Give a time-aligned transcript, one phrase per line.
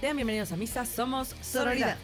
[0.00, 1.96] Sean bienvenidos a Misa, somos Sororidad.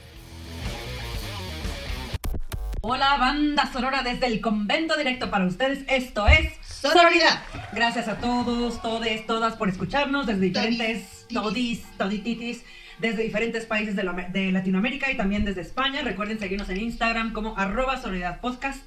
[2.80, 5.84] Hola, banda sonora desde el convento directo para ustedes.
[5.89, 7.43] Esto es Sororidad.
[7.73, 12.62] Gracias a todos, todes, todas por escucharnos desde diferentes todis, todititis,
[12.98, 16.02] desde diferentes países de, la- de Latinoamérica y también desde España.
[16.02, 18.84] Recuerden seguirnos en Instagram como arroba Sororidad Podcast.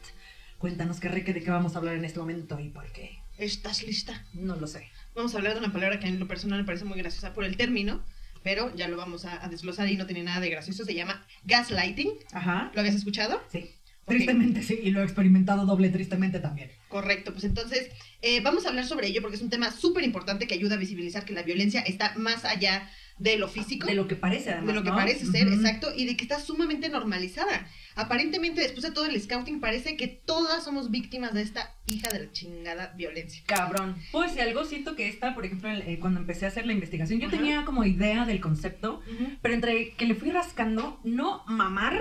[0.57, 3.19] Cuéntanos qué reque de qué vamos a hablar en este momento y por qué.
[3.37, 4.25] ¿Estás lista?
[4.33, 4.89] No lo sé.
[5.15, 7.43] Vamos a hablar de una palabra que en lo personal me parece muy graciosa por
[7.46, 8.04] el término,
[8.43, 10.86] pero ya lo vamos a, a desglosar y no tiene nada de gracioso.
[10.86, 12.11] Se llama gaslighting.
[12.33, 12.71] Ajá.
[12.73, 13.41] ¿Lo habías escuchado?
[13.51, 13.69] Sí.
[14.07, 16.71] Tristemente sí, y lo he experimentado doble tristemente también.
[16.87, 17.89] Correcto, pues entonces
[18.21, 20.79] eh, vamos a hablar sobre ello porque es un tema súper importante que ayuda a
[20.79, 22.89] visibilizar que la violencia está más allá
[23.20, 23.88] de lo físico.
[23.88, 24.68] De lo que parece además.
[24.68, 24.96] de lo que ¿no?
[24.96, 27.68] parece ser, exacto, y de que está sumamente normalizada.
[27.96, 32.26] Aparentemente, después de todo el scouting, parece que todas somos víctimas de esta hija de
[32.26, 33.42] la chingada violencia.
[33.48, 33.96] Cabrón.
[34.12, 37.20] Pues si algo siento que esta, por ejemplo, eh, cuando empecé a hacer la investigación,
[37.20, 39.02] yo tenía como idea del concepto,
[39.42, 42.00] pero entre que le fui rascando, no mamar.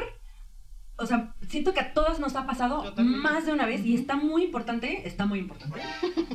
[0.98, 4.16] O sea, siento que a todas nos ha pasado más de una vez y está
[4.16, 5.80] muy importante, está muy importante.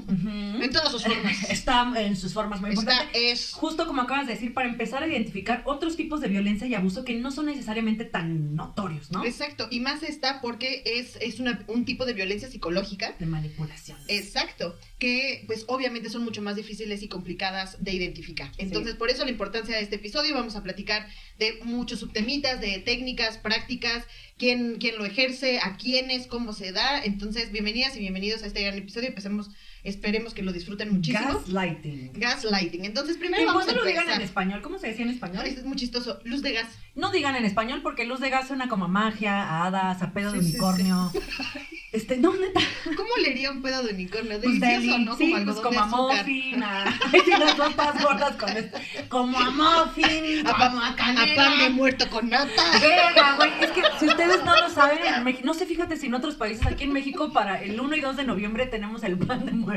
[0.10, 1.44] En todas sus formas.
[1.50, 3.32] está en sus formas muy Esta importante.
[3.32, 6.76] es Justo como acabas de decir, para empezar a identificar otros tipos de violencia y
[6.76, 9.26] abuso que no son necesariamente tan notorios, ¿no?
[9.26, 13.16] Exacto, y más está porque es, es una- un tipo de violencia psicológica.
[13.20, 13.98] De manipulación.
[14.08, 18.52] Exacto, que pues obviamente son mucho más difíciles y complicadas de identificar.
[18.58, 21.08] Entonces, por eso la importancia de este episodio, vamos a platicar
[21.40, 24.06] de muchos subtemitas, de técnicas, prácticas,
[24.38, 27.04] quién, quién lo ejerce, a quiénes, cómo se da.
[27.04, 29.08] Entonces, bienvenidas y bienvenidos a este gran episodio.
[29.08, 29.50] Empecemos,
[29.84, 31.34] esperemos que lo disfruten muchísimo.
[31.34, 32.12] Gaslighting.
[32.14, 32.86] Gaslighting.
[32.86, 34.24] Entonces, primero vamos a cuando lo digan en empezar.
[34.26, 35.46] español, ¿cómo se decía en español?
[35.46, 36.20] Es muy chistoso.
[36.24, 36.68] Luz de gas.
[36.96, 40.14] No digan en español porque luz de gas suena como a magia, a hadas, a
[40.14, 41.12] pedo de Sí, sí, unicornio.
[41.92, 42.62] Este, no, neta.
[42.96, 44.40] ¿Cómo leería un pedo de unicornio?
[44.42, 45.18] Pues Delicioso, deli, ¿no?
[45.18, 46.86] sí, como pues como a muffin, a...
[47.12, 48.78] Sí, las todas gordas con esto.
[49.10, 52.80] Como a muffin, A, como a a pan de muerto con nata.
[52.80, 56.06] Verga, güey, es que si ustedes no lo saben, en Mex- no sé, fíjate si
[56.06, 59.18] en otros países, aquí en México, para el 1 y 2 de noviembre tenemos el
[59.18, 59.71] pan de muerto,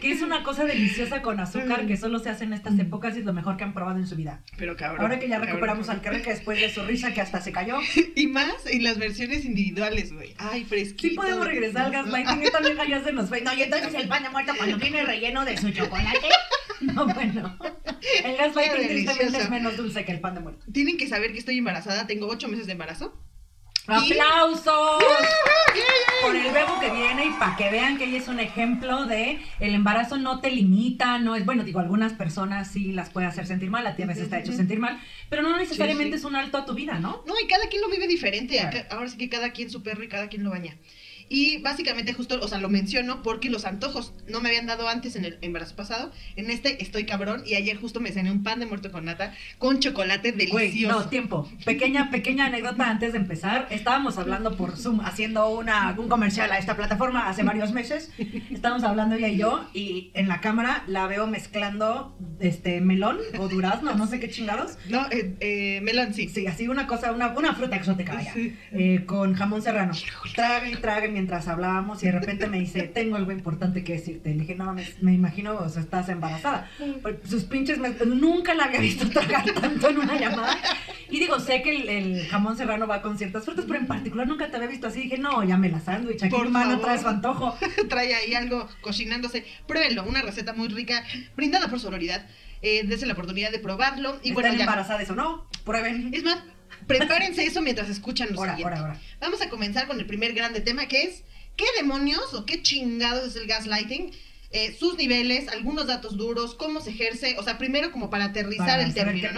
[0.00, 3.20] que es una cosa deliciosa con azúcar que solo se hace en estas épocas y
[3.20, 4.42] es lo mejor que han probado en su vida.
[4.56, 5.02] Pero cabrón.
[5.02, 6.22] Ahora que ya cabrón, recuperamos al cabrón.
[6.22, 7.78] que después de su risa que hasta se cayó,
[8.14, 10.34] Y más en las versiones individuales, güey.
[10.38, 11.08] Ay, fresquito.
[11.08, 13.40] sí podemos regresar al gaslighting, esta vieja ya se nos fue.
[13.42, 16.26] No, y entonces el pan de muerto cuando viene relleno de su chocolate.
[16.80, 17.56] No, bueno.
[18.22, 20.66] El gaslighting tristemente es menos dulce que el pan de muerto.
[20.72, 22.06] Tienen que saber que estoy embarazada.
[22.06, 23.14] Tengo ocho meses de embarazo.
[23.86, 25.04] ¡Aplausos!
[26.22, 29.38] Por el bebo que viene y para que vean que ella es un ejemplo de
[29.60, 33.46] el embarazo no te limita, no es, bueno, digo, algunas personas sí las puede hacer
[33.46, 34.98] sentir mal, a ti a veces te ha hecho sentir mal,
[35.28, 36.26] pero no necesariamente Sí, sí.
[36.26, 37.22] es un alto a tu vida, ¿no?
[37.26, 38.56] No, y cada quien lo vive diferente.
[38.58, 38.78] Claro.
[38.90, 40.76] Ahora sí que cada quien su perro y cada quien lo baña.
[41.28, 45.16] Y básicamente justo, o sea, lo menciono porque los antojos no me habían dado antes
[45.16, 46.12] en el embarazo pasado.
[46.36, 49.34] En este estoy cabrón y ayer justo me cené un pan de muerto con nata
[49.58, 51.00] con chocolate Güey, delicioso.
[51.00, 51.50] no, tiempo.
[51.64, 53.66] Pequeña, pequeña anécdota antes de empezar.
[53.70, 58.10] Estábamos hablando por Zoom, haciendo una, un comercial a esta plataforma hace varios meses.
[58.50, 63.48] Estábamos hablando ella y yo, y en la cámara la veo mezclando este melón o
[63.48, 64.78] durazno, no sé qué chingados.
[64.88, 66.28] No, eh, eh, melón sí.
[66.28, 68.56] Sí, así una cosa, una, una fruta exótica, vaya, Sí.
[68.72, 69.92] eh, con jamón serrano.
[70.34, 74.34] Trague y trague mientras hablábamos y de repente me dice, tengo algo importante que decirte.
[74.34, 76.68] Le dije, no me imagino, o sea, estás embarazada.
[77.26, 80.54] Sus pinches, me- nunca la había visto tragar tanto en una llamada.
[81.08, 84.26] Y digo, sé que el, el jamón serrano va con ciertas frutas, pero en particular
[84.28, 85.00] nunca te había visto así.
[85.04, 87.56] Dije, no, ya me la sándwich, aquí Por mano trae su antojo.
[87.88, 89.44] trae ahí algo cocinándose.
[89.66, 91.02] Pruébenlo, una receta muy rica,
[91.34, 92.26] brindada por Sororidad.
[92.60, 94.18] Eh, dense la oportunidad de probarlo.
[94.22, 94.60] Y ¿Están bueno, ya.
[94.64, 95.46] embarazadas o no?
[95.64, 96.10] Prueben.
[96.12, 96.38] Es más,
[96.86, 98.78] prepárense eso mientras escuchan lo Ahora, siguiente.
[98.78, 99.00] ahora.
[99.20, 101.22] Vamos a comenzar con el primer grande tema que es
[101.56, 104.12] ¿qué demonios o qué chingados es el gaslighting?
[104.52, 108.66] Eh, sus niveles, algunos datos duros, cómo se ejerce, o sea, primero como para aterrizar
[108.66, 109.28] Para el término.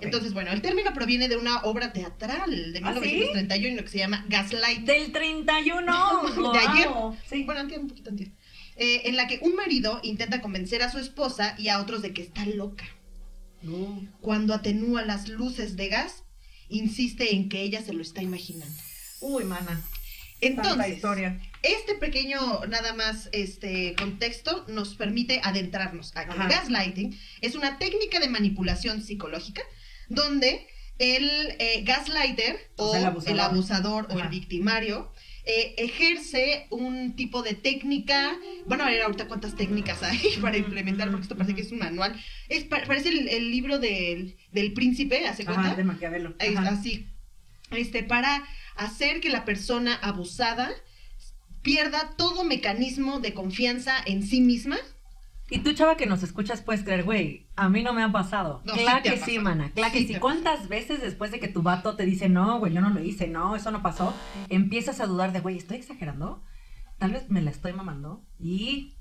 [0.00, 3.00] Entonces, bueno, el término proviene de una obra teatral de ¿Ah, sí?
[3.00, 4.86] 1931 que se llama Gaslight.
[4.86, 6.52] Del 31.
[6.52, 6.88] De ayer.
[7.28, 7.42] Sí.
[7.42, 8.30] Bueno, antier, un poquito antier.
[8.76, 12.12] Eh, en la que un marido intenta convencer a su esposa y a otros de
[12.14, 12.86] que está loca.
[14.20, 16.23] Cuando atenúa las luces de gas,
[16.68, 18.74] insiste en que ella se lo está imaginando.
[19.20, 19.82] Uy, mana.
[20.40, 21.40] Entonces, historia.
[21.62, 27.78] este pequeño nada más este contexto nos permite adentrarnos a que el gaslighting es una
[27.78, 29.62] técnica de manipulación psicológica
[30.08, 30.66] donde
[30.98, 34.06] el eh, gaslighter O o, sea, el el abusador.
[34.10, 35.12] o el victimario
[35.46, 38.36] eh, ejerce un tipo de técnica.
[38.66, 41.78] Van a ver ahorita cuántas técnicas hay para implementar, porque esto parece que es un
[41.78, 42.18] manual.
[42.48, 45.62] Es, pa- parece el, el libro del, del príncipe, ¿hace cuenta?
[45.68, 46.34] Ajá, de Maquiavelo.
[46.38, 47.06] Es así.
[47.70, 48.44] Este, para
[48.76, 50.70] hacer que la persona abusada
[51.62, 54.78] pierda todo mecanismo de confianza en sí misma
[55.54, 58.60] Y tú, chava, que nos escuchas, puedes creer, güey, a mí no me ha pasado.
[58.64, 60.18] No, claro sí que sí, mana, claro Sí que sí.
[60.18, 63.28] ¿Cuántas veces después de que tu vato te dice, no, güey, yo no lo hice,
[63.28, 64.12] no, eso no pasó,
[64.48, 66.42] empiezas a dudar de, güey, ¿estoy exagerando?
[66.98, 68.24] Tal vez me la estoy mamando.
[68.36, 68.96] Y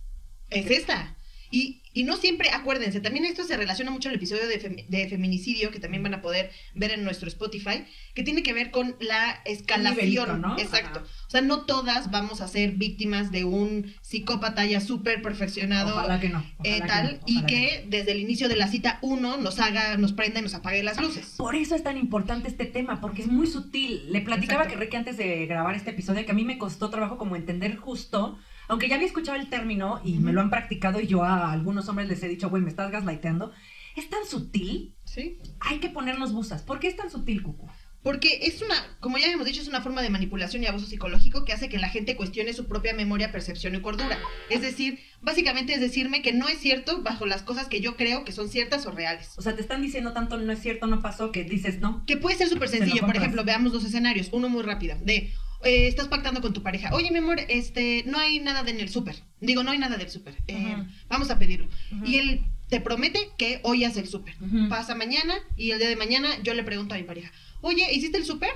[0.52, 1.16] Es esta.
[1.50, 5.08] Y, y no siempre, acuérdense, también esto se relaciona mucho al episodio de, fem- de
[5.08, 7.86] feminicidio, que también van a poder ver en nuestro Spotify,
[8.16, 9.96] que tiene que ver con la escalación.
[9.96, 10.58] nivelito, ¿no?
[10.60, 11.00] Exacto.
[11.00, 11.10] Ajá.
[11.28, 15.94] O sea, no todas vamos a ser víctimas de un psicópata ya súper perfeccionado.
[15.96, 16.40] ojalá que no.
[16.64, 19.98] eh, ojalá tal, no, y que desde el inicio de la cita uno nos haga,
[19.98, 21.36] nos prenda y nos apague las luces.
[21.38, 24.12] Por eso es tan importante este tema, porque es muy sutil.
[24.12, 24.80] Le platicaba Exacto.
[24.80, 27.76] que Ricky antes de grabar este episodio que a mí me costó trabajo como entender
[27.76, 28.38] justo,
[28.68, 31.88] aunque ya había escuchado el término y me lo han practicado y yo a algunos
[31.90, 33.52] hombres les he dicho, güey, me estás gaslighteando.
[33.96, 35.40] Es tan sutil, ¿Sí?
[35.60, 36.64] hay que ponernos busas.
[36.64, 37.70] ¿Por qué es tan sutil, Cucu?
[38.04, 41.46] Porque es una, como ya hemos dicho, es una forma de manipulación y abuso psicológico
[41.46, 44.20] que hace que la gente cuestione su propia memoria, percepción y cordura.
[44.50, 48.26] Es decir, básicamente es decirme que no es cierto bajo las cosas que yo creo
[48.26, 49.32] que son ciertas o reales.
[49.38, 52.04] O sea, te están diciendo tanto no es cierto, no pasó, que dices no.
[52.06, 53.06] Que puede ser súper Se lo sencillo.
[53.06, 54.28] Por ejemplo, veamos dos escenarios.
[54.34, 54.98] Uno muy rápido.
[55.02, 55.32] De,
[55.64, 56.94] eh, estás pactando con tu pareja.
[56.94, 59.16] Oye, mi amor, este, no hay nada de en el súper.
[59.40, 60.36] Digo, no hay nada del súper.
[60.48, 60.78] Eh.
[61.08, 61.68] Vamos a pedirlo.
[62.06, 64.36] Y él te promete que hoy hace el súper.
[64.70, 67.32] Pasa mañana y el día de mañana yo le pregunto a mi pareja,
[67.62, 68.52] oye, ¿hiciste el súper?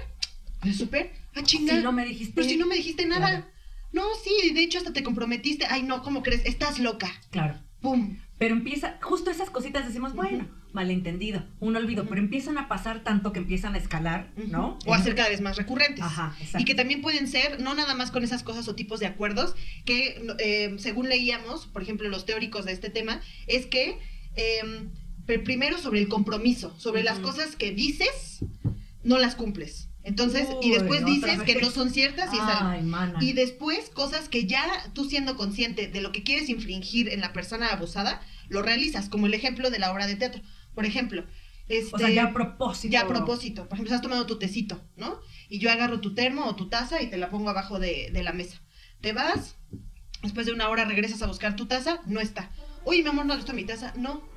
[0.64, 1.14] ¿El súper?
[1.36, 1.76] Ah, chinga.
[1.76, 2.34] Si no me dijiste.
[2.36, 3.28] Pero si no me dijiste nada.
[3.30, 3.46] Claro.
[3.94, 5.66] No, sí, de hecho hasta te comprometiste.
[5.70, 6.46] Ay, no, ¿cómo crees?
[6.46, 7.12] Estás loca.
[7.32, 7.60] Claro.
[7.82, 8.18] Pum.
[8.38, 13.34] Pero empieza, justo esas cositas decimos, bueno, malentendido, un olvido, pero empiezan a pasar tanto
[13.34, 14.78] que empiezan a escalar, ¿no?
[14.86, 16.04] O a ser cada vez más recurrentes.
[16.04, 16.60] Ajá, exacto.
[16.62, 19.56] Y que también pueden ser, no nada más con esas cosas o tipos de acuerdos,
[19.86, 23.98] que eh, según leíamos, por ejemplo, los teóricos de este tema, es que
[24.36, 24.62] eh,
[25.26, 28.42] pr- primero sobre el compromiso, sobre las cosas que dices,
[29.04, 29.90] no las cumples.
[30.08, 32.38] Entonces, y Uy, después dices que no son ciertas y.
[32.40, 33.20] Ay, mana.
[33.20, 37.34] Y después, cosas que ya tú siendo consciente de lo que quieres infringir en la
[37.34, 40.42] persona abusada, lo realizas, como el ejemplo de la obra de teatro.
[40.74, 41.26] Por ejemplo,
[41.68, 42.90] este, o sea, ya a propósito.
[42.90, 45.20] ya a propósito, por ejemplo, estás tomando tu tecito, ¿no?
[45.50, 48.24] Y yo agarro tu termo o tu taza y te la pongo abajo de, de
[48.24, 48.62] la mesa.
[49.02, 49.58] Te vas,
[50.24, 52.50] después de una hora regresas a buscar tu taza, no está.
[52.86, 53.94] Oye, mi amor, ¿no está mi taza?
[53.98, 54.37] No.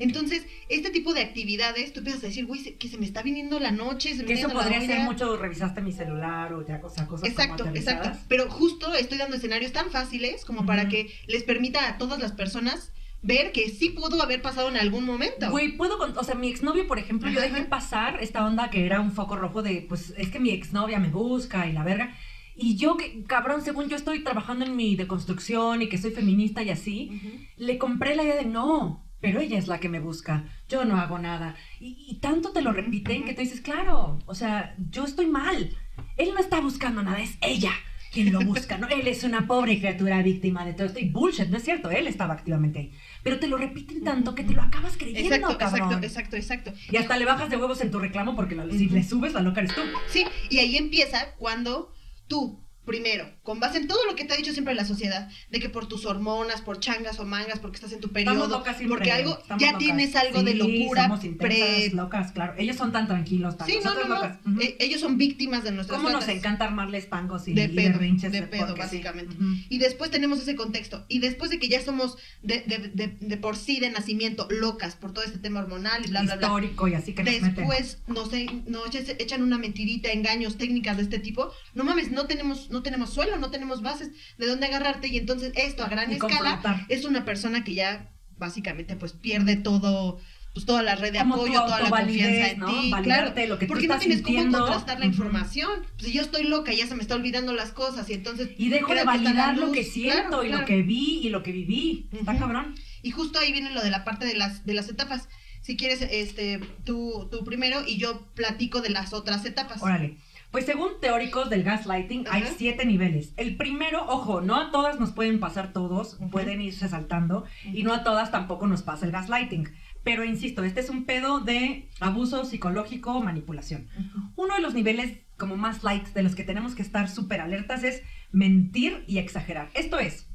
[0.00, 3.60] Entonces, este tipo de actividades, tú empiezas a decir, güey, que se me está viniendo
[3.60, 5.04] la noche, se me Que eso viniendo la podría ser olla".
[5.04, 8.10] mucho, revisaste mi celular o ya cosa, cosas Exacto, como exacto.
[8.28, 12.32] Pero justo estoy dando escenarios tan fáciles como para que les permita a todas las
[12.32, 12.92] personas
[13.22, 15.50] ver que sí pudo haber pasado en algún momento.
[15.50, 17.68] Güey, puedo, con- o sea, mi exnovio, por ejemplo, yo dejé ajá.
[17.68, 21.08] pasar esta onda que era un foco rojo de, pues, es que mi exnovia me
[21.10, 22.16] busca y la verga.
[22.56, 26.62] Y yo, que, cabrón, según yo estoy trabajando en mi deconstrucción y que soy feminista
[26.62, 27.10] y así,
[27.56, 30.96] le compré la idea de no, pero ella es la que me busca, yo no
[30.96, 31.56] hago nada.
[31.80, 35.76] Y, y tanto te lo repiten que tú dices, claro, o sea, yo estoy mal.
[36.16, 37.72] Él no está buscando nada, es ella
[38.12, 38.88] quien lo busca, ¿no?
[38.88, 40.98] Él es una pobre criatura víctima de todo esto.
[40.98, 42.92] Y bullshit, no es cierto, él estaba activamente ahí.
[43.22, 46.02] Pero te lo repiten tanto que te lo acabas creyendo, Exacto, cabrón.
[46.02, 46.72] exacto, exacto, exacto.
[46.90, 49.42] Y hasta le bajas de huevos en tu reclamo porque la- si le subes, la
[49.42, 49.82] loca eres tú.
[50.08, 51.92] Sí, y ahí empieza cuando
[52.26, 55.58] tú, primero, con base en todo lo que te ha dicho siempre la sociedad, de
[55.58, 59.10] que por tus hormonas, por changas o mangas, porque estás en tu periodo, locas porque
[59.10, 59.78] algo, ya locas.
[59.78, 61.90] tienes algo de locura somos intensas, pre...
[61.90, 62.54] locas, claro.
[62.58, 64.52] Ellos son tan tranquilos, tan Sí, no, no, nosotras no.
[64.52, 64.64] locas.
[64.64, 68.30] Eh, ellos son víctimas de nuestras ¿Cómo nos encanta armarles tangos y, De pedo, berrinches
[68.30, 68.78] de pedo, sí.
[68.78, 69.34] básicamente.
[69.68, 71.04] Y después tenemos ese contexto.
[71.08, 74.94] Y después de que ya somos de, de- de- de por sí de nacimiento locas
[74.94, 76.46] por todo este tema hormonal y bla, bla, bla.
[76.46, 77.40] Histórico y así que nos.
[77.42, 81.50] Después nos, e- nos echa- echan una mentirita, engaños, técnicas de este tipo.
[81.74, 85.08] No mames, no tenemos, no tenemos suelo, no tenemos bases de dónde agarrarte.
[85.08, 86.86] Y entonces esto a gran Y escala confrontar.
[86.88, 90.18] es una persona que ya básicamente pues pierde todo,
[90.54, 92.66] pues toda la red de Como apoyo, toda la confianza en ¿no?
[92.80, 92.90] ti.
[92.90, 94.58] Validarte Claro, lo que tú porque no estás tienes sintiendo.
[94.58, 95.70] cómo contrastar la información.
[95.96, 98.68] Pues, si yo estoy loca, ya se me está olvidando las cosas y entonces Y
[98.70, 100.60] dejo de validar lo que siento Claro, y claro.
[100.62, 102.08] lo que vi y lo que viví.
[102.12, 102.74] Está cabrón.
[103.02, 105.28] Y justo ahí viene lo de la parte de las, de las etapas.
[105.62, 109.82] Si quieres, este, tú, tú primero y yo platico de las otras etapas.
[109.82, 110.16] Órale.
[110.50, 113.32] Pues según teóricos del gaslighting, hay siete niveles.
[113.36, 117.92] El primero, ojo, no a todas nos pueden pasar todos, pueden irse saltando, y no
[117.94, 119.68] a todas tampoco nos pasa el gaslighting.
[120.02, 123.86] Pero insisto, este es un pedo de abuso psicológico, manipulación.
[123.96, 124.44] Ujú.
[124.44, 127.84] Uno de los niveles como más light de los que tenemos que estar súper alertas
[127.84, 128.02] es
[128.32, 129.68] mentir y exagerar.
[129.74, 130.26] Esto es,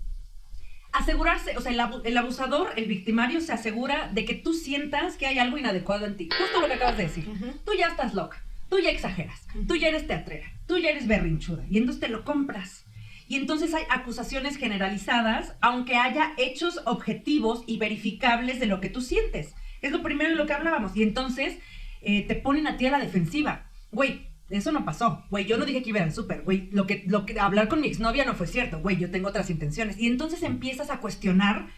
[0.93, 5.17] asegurarse, o sea, el, abu- el abusador, el victimario, se asegura de que tú sientas
[5.17, 6.29] que hay algo inadecuado en ti.
[6.38, 7.27] Justo lo que acabas de decir.
[7.65, 11.65] Tú ya estás loca, tú ya exageras, tú ya eres teatrera, tú ya eres berrinchuda,
[11.69, 12.86] y entonces te lo compras.
[13.27, 19.01] Y entonces hay acusaciones generalizadas, aunque haya hechos objetivos y verificables de lo que tú
[19.01, 19.55] sientes.
[19.81, 20.95] Es lo primero de lo que hablábamos.
[20.95, 21.57] Y entonces
[22.01, 23.72] eh, te ponen a ti a la defensiva.
[23.91, 25.24] Güey, eso no pasó.
[25.31, 26.43] Güey, yo no dije que iba al súper.
[26.43, 28.79] Güey, lo que, lo que hablar con mi exnovia no fue cierto.
[28.79, 29.98] Güey, yo tengo otras intenciones.
[29.98, 31.69] Y entonces empiezas a cuestionar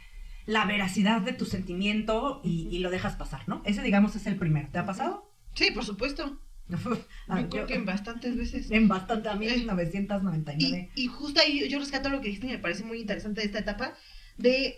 [0.46, 3.62] la veracidad de tu sentimiento y, y lo dejas pasar, ¿no?
[3.66, 4.68] Ese, digamos, es el primero.
[4.72, 5.32] ¿Te ha pasado?
[5.54, 6.42] Sí, por supuesto.
[7.30, 8.70] Ah, yo creo yo- que en bastantes veces.
[8.72, 10.92] En bastante, a mí en Y, 999.
[10.96, 13.60] y justo ahí yo rescato lo que dijiste y me parece muy interesante de esta
[13.60, 13.94] etapa
[14.38, 14.78] de,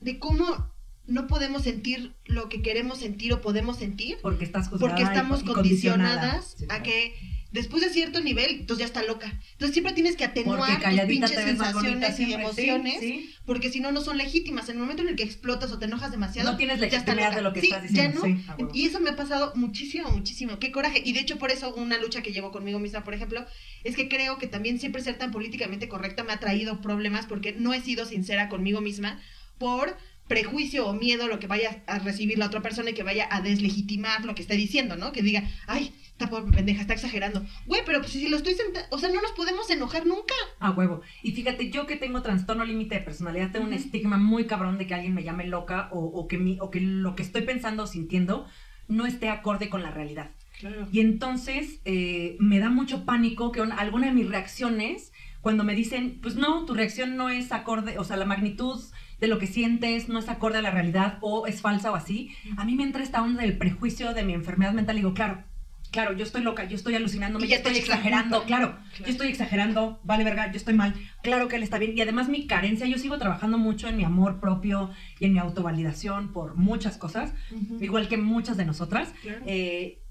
[0.00, 0.70] de cómo
[1.06, 5.42] no podemos sentir lo que queremos sentir o podemos sentir Porque estás porque y- estamos
[5.42, 7.14] y condicionadas Sí, a que
[7.52, 9.26] después de cierto nivel, entonces ya está loca.
[9.52, 12.24] Entonces siempre tienes que atenuar tus pinches sensaciones y.
[12.24, 13.30] Sí, emociones, sí.
[13.46, 14.68] porque si no, no son legítimas.
[14.68, 17.14] En el momento en el que explotas o te enojas demasiado, No tienes ya está
[17.14, 17.36] legitimidad loca.
[17.36, 18.20] de lo que Sí, estás diciendo.
[18.22, 18.36] Ya no.
[18.36, 18.70] sí, a huevo.
[18.74, 20.58] Y eso me ha pasado muchísimo, muchísimo.
[20.58, 21.02] Qué coraje.
[21.04, 23.44] Y de hecho, por eso, una lucha que llevo conmigo misma, por ejemplo,
[23.84, 27.52] es que creo que también siempre ser tan políticamente correcta me ha traído problemas porque
[27.52, 29.20] no he sido sincera conmigo misma
[29.58, 29.96] por
[30.28, 33.28] prejuicio o miedo a lo que vaya a recibir la otra persona y que vaya
[33.30, 35.12] a deslegitimar lo que esté diciendo, ¿no?
[35.12, 37.44] Que diga, ay, esta pobre pendeja está exagerando.
[37.66, 40.34] Güey, pero pues si lo estoy senta- o sea, no nos podemos enojar nunca.
[40.60, 41.02] A huevo.
[41.22, 44.86] Y fíjate, yo que tengo trastorno límite de personalidad, tengo un estigma muy cabrón de
[44.86, 47.82] que alguien me llame loca o, o que mi, o que lo que estoy pensando
[47.82, 48.46] o sintiendo
[48.88, 50.30] no esté acorde con la realidad.
[50.60, 50.86] Claro.
[50.92, 55.74] Y entonces eh, me da mucho pánico que un- alguna de mis reacciones, cuando me
[55.74, 58.80] dicen, pues no, tu reacción no es acorde, o sea, la magnitud
[59.22, 62.34] de lo que sientes no es acorde a la realidad o es falsa o así,
[62.56, 65.44] a mí me entra esta onda del prejuicio de mi enfermedad mental y digo, claro,
[65.92, 69.04] claro, yo estoy loca, yo estoy alucinándome, yo estoy exagerando, claro, Claro.
[69.06, 71.96] yo estoy exagerando, vale verga, yo estoy mal, claro que él está bien.
[71.96, 75.38] Y además mi carencia, yo sigo trabajando mucho en mi amor propio y en mi
[75.38, 77.32] autovalidación por muchas cosas,
[77.80, 79.14] igual que muchas de nosotras.
[79.22, 79.42] Claro.
[79.46, 80.01] Eh,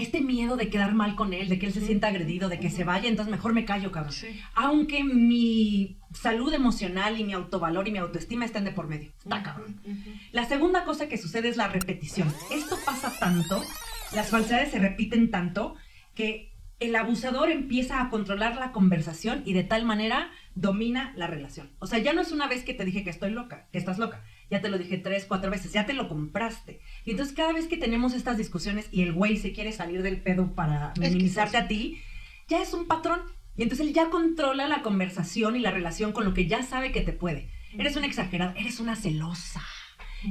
[0.00, 2.70] este miedo de quedar mal con él, de que él se sienta agredido, de que
[2.70, 4.12] se vaya, entonces mejor me callo, cabrón.
[4.12, 4.40] Sí.
[4.54, 9.12] Aunque mi salud emocional y mi autovalor y mi autoestima estén de por medio.
[9.18, 9.80] Está cabrón.
[10.32, 12.32] La segunda cosa que sucede es la repetición.
[12.50, 13.62] Esto pasa tanto,
[14.14, 15.76] las falsedades se repiten tanto,
[16.14, 21.70] que el abusador empieza a controlar la conversación y de tal manera domina la relación.
[21.78, 23.98] O sea, ya no es una vez que te dije que estoy loca, que estás
[23.98, 24.24] loca.
[24.50, 26.80] Ya te lo dije tres, cuatro veces, ya te lo compraste.
[27.04, 30.20] Y entonces cada vez que tenemos estas discusiones y el güey se quiere salir del
[30.20, 31.64] pedo para minimizarte sí.
[31.64, 32.02] a ti,
[32.48, 33.20] ya es un patrón.
[33.56, 36.92] Y entonces él ya controla la conversación y la relación con lo que ya sabe
[36.92, 37.50] que te puede.
[37.78, 39.62] Eres una exagerada, eres una celosa,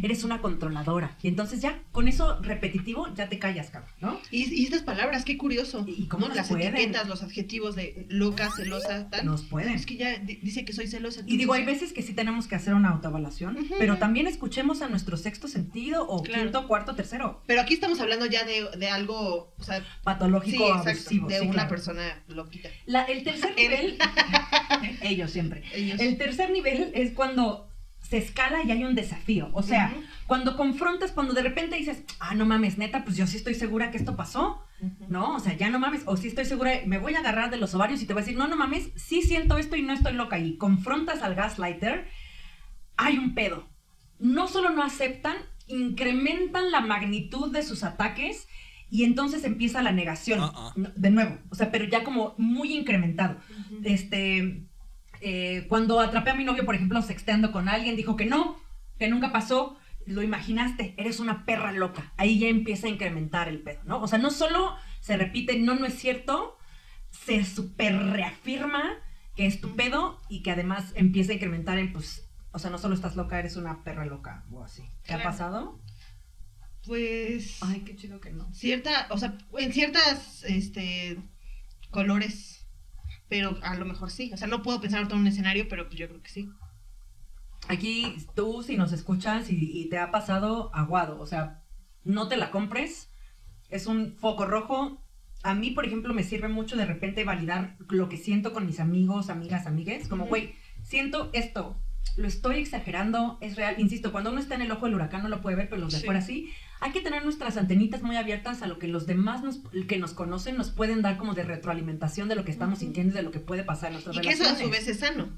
[0.03, 1.17] eres una controladora.
[1.21, 4.19] Y entonces ya, con eso repetitivo, ya te callas, cabrón, ¿no?
[4.31, 5.83] Y, y estas palabras, qué curioso.
[5.87, 6.27] ¿Y cómo ¿no?
[6.29, 6.75] nos Las pueden?
[6.75, 9.25] etiquetas, los adjetivos de loca, celosa, tal.
[9.25, 9.73] Nos pueden.
[9.73, 11.21] Es que ya di- dice que soy celosa.
[11.25, 14.89] Y digo, hay veces que sí tenemos que hacer una autoevaluación, pero también escuchemos a
[14.89, 16.43] nuestro sexto sentido o Claro.
[16.43, 17.41] quinto, cuarto, tercero.
[17.47, 21.27] Pero aquí estamos hablando ya de, de algo, o sea, sí, Patológico, exacto, abusivo.
[21.27, 21.69] de sí, una claro.
[21.69, 22.69] persona loquita.
[22.85, 23.97] La- el tercer nivel,
[25.01, 25.63] ellos siempre.
[25.73, 25.99] Ellos.
[25.99, 27.68] El tercer nivel es cuando
[28.09, 29.49] se escala y hay un desafío.
[29.53, 29.93] O sea,
[30.25, 33.91] cuando confrontas, cuando de repente dices, ah, no mames, neta, pues yo sí estoy segura
[33.91, 34.63] que esto pasó.
[35.09, 37.57] No, o sea, ya no mames, o sí estoy segura, me voy a agarrar de
[37.57, 39.93] los ovarios y te voy a decir, no, no mames, sí siento esto y no
[39.93, 40.39] estoy loca.
[40.39, 42.07] Y confrontas al gaslighter,
[42.97, 43.67] hay un pedo.
[44.17, 45.35] No solo no aceptan,
[45.67, 48.47] incrementan la magnitud de sus ataques
[48.89, 50.39] y entonces empieza la negación.
[50.41, 50.73] Ah, ah.
[50.95, 53.37] De nuevo, o sea, pero ya como muy incrementado.
[53.83, 54.63] Este,
[55.21, 58.57] eh, cuando atrapé a mi novio, por ejemplo, sexteando con alguien, dijo que no,
[58.97, 59.77] que nunca pasó.
[60.05, 62.13] Lo imaginaste, eres una perra loca.
[62.17, 64.01] Ahí ya empieza a incrementar el pedo, ¿no?
[64.01, 66.57] O sea, no solo se repite, no, no es cierto,
[67.11, 68.83] se super reafirma
[69.35, 72.77] que es tu pedo y que además empieza a incrementar en, pues, o sea, no
[72.77, 74.83] solo estás loca, eres una perra loca o así.
[75.03, 75.79] ¿Te ha pasado?
[76.85, 77.57] Pues.
[77.61, 78.51] Ay, qué chido que no.
[78.53, 81.21] Cierta, o sea, en ciertas, este,
[81.91, 82.58] colores.
[83.29, 84.31] Pero a lo mejor sí.
[84.33, 86.49] O sea, no puedo pensar en un escenario, pero pues yo creo que sí.
[87.67, 91.63] Aquí tú, si nos escuchas y, y te ha pasado aguado, o sea,
[92.03, 93.11] no te la compres,
[93.69, 95.03] es un foco rojo.
[95.43, 98.79] A mí, por ejemplo, me sirve mucho de repente validar lo que siento con mis
[98.79, 101.79] amigos, amigas, amigues, como, güey, siento esto,
[102.17, 103.75] lo estoy exagerando, es real.
[103.77, 105.93] Insisto, cuando uno está en el ojo del huracán no lo puede ver, pero los
[105.93, 106.05] de Sí.
[106.05, 106.49] fuera sí.
[106.81, 110.13] Hay que tener nuestras antenitas muy abiertas a lo que los demás nos, que nos
[110.13, 113.31] conocen nos pueden dar como de retroalimentación de lo que estamos sintiendo y de lo
[113.31, 115.29] que puede pasar en nuestras Y que eso a su vez es sano.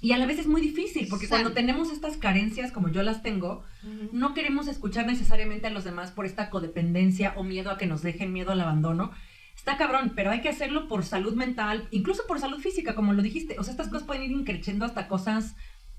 [0.00, 3.22] Y a la vez es muy difícil, porque cuando tenemos estas carencias como yo las
[3.22, 3.62] tengo,
[4.12, 8.02] no queremos escuchar necesariamente a los demás por esta codependencia o miedo a que nos
[8.02, 9.12] dejen, miedo al abandono.
[9.54, 13.22] Está cabrón, pero hay que hacerlo por salud mental, incluso por salud física, como lo
[13.22, 13.56] dijiste.
[13.60, 15.54] O sea, estas cosas pueden ir increciendo hasta cosas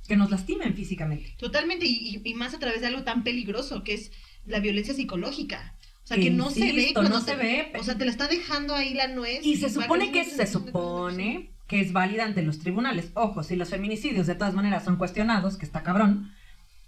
[0.07, 1.35] que nos lastimen físicamente.
[1.37, 4.11] Totalmente, y, más a través de algo tan peligroso que es
[4.45, 5.75] la violencia psicológica.
[6.03, 7.71] O sea, que no se ve cuando no se ve.
[7.79, 9.45] O sea, te la está dejando ahí la nuez.
[9.45, 13.11] Y se supone que se supone que es válida ante los tribunales.
[13.13, 16.33] Ojo, si los feminicidios de todas maneras son cuestionados, que está cabrón,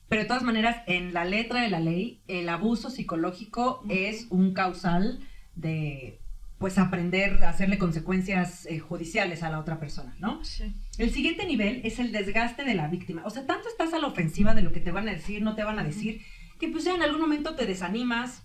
[0.09, 4.53] pero de todas maneras, en la letra de la ley, el abuso psicológico es un
[4.53, 5.19] causal
[5.55, 6.19] de
[6.57, 10.43] pues aprender a hacerle consecuencias eh, judiciales a la otra persona, ¿no?
[10.43, 10.73] Sí.
[10.97, 13.23] El siguiente nivel es el desgaste de la víctima.
[13.25, 15.55] O sea, tanto estás a la ofensiva de lo que te van a decir, no
[15.55, 16.21] te van a decir,
[16.59, 18.43] que pues ya en algún momento te desanimas,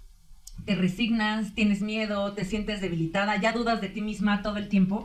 [0.64, 5.04] te resignas, tienes miedo, te sientes debilitada, ya dudas de ti misma todo el tiempo.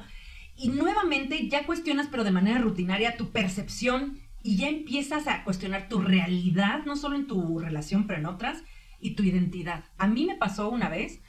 [0.58, 5.88] Y nuevamente ya cuestionas, pero de manera rutinaria, tu percepción y ya empiezas a cuestionar
[5.88, 8.64] tu realidad, no solo en tu relación, pero en otras,
[9.00, 9.84] y tu identidad.
[9.98, 11.22] A mí me pasó una vez